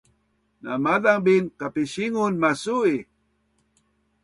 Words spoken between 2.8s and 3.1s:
i